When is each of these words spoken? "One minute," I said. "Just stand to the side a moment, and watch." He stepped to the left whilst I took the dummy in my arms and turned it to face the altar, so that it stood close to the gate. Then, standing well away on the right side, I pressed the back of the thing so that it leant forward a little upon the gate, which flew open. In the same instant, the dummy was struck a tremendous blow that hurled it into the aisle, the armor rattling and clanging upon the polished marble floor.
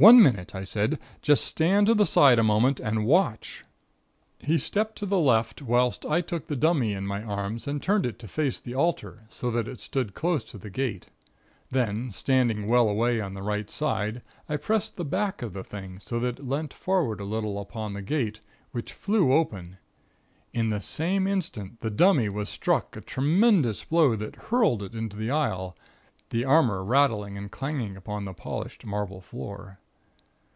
"One 0.00 0.22
minute," 0.22 0.54
I 0.54 0.64
said. 0.64 0.98
"Just 1.20 1.44
stand 1.44 1.86
to 1.86 1.94
the 1.94 2.06
side 2.06 2.38
a 2.38 2.42
moment, 2.42 2.80
and 2.80 3.04
watch." 3.04 3.66
He 4.38 4.56
stepped 4.56 4.96
to 4.96 5.04
the 5.04 5.18
left 5.18 5.60
whilst 5.60 6.06
I 6.06 6.22
took 6.22 6.46
the 6.46 6.56
dummy 6.56 6.94
in 6.94 7.06
my 7.06 7.22
arms 7.22 7.66
and 7.68 7.82
turned 7.82 8.06
it 8.06 8.18
to 8.20 8.26
face 8.26 8.60
the 8.60 8.74
altar, 8.74 9.24
so 9.28 9.50
that 9.50 9.68
it 9.68 9.78
stood 9.78 10.14
close 10.14 10.42
to 10.44 10.56
the 10.56 10.70
gate. 10.70 11.08
Then, 11.70 12.12
standing 12.12 12.66
well 12.66 12.88
away 12.88 13.20
on 13.20 13.34
the 13.34 13.42
right 13.42 13.68
side, 13.70 14.22
I 14.48 14.56
pressed 14.56 14.96
the 14.96 15.04
back 15.04 15.42
of 15.42 15.52
the 15.52 15.62
thing 15.62 15.98
so 16.00 16.18
that 16.18 16.38
it 16.38 16.46
leant 16.48 16.72
forward 16.72 17.20
a 17.20 17.24
little 17.24 17.60
upon 17.60 17.92
the 17.92 18.00
gate, 18.00 18.40
which 18.72 18.94
flew 18.94 19.34
open. 19.34 19.76
In 20.54 20.70
the 20.70 20.80
same 20.80 21.26
instant, 21.26 21.80
the 21.80 21.90
dummy 21.90 22.30
was 22.30 22.48
struck 22.48 22.96
a 22.96 23.02
tremendous 23.02 23.84
blow 23.84 24.16
that 24.16 24.36
hurled 24.48 24.82
it 24.82 24.94
into 24.94 25.18
the 25.18 25.30
aisle, 25.30 25.76
the 26.30 26.46
armor 26.46 26.82
rattling 26.82 27.36
and 27.36 27.50
clanging 27.50 27.98
upon 27.98 28.24
the 28.24 28.32
polished 28.32 28.86
marble 28.86 29.20
floor. 29.20 29.76